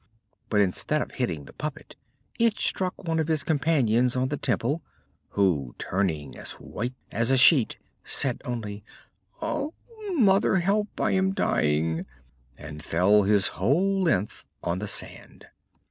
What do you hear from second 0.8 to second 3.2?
of hitting the puppet it struck one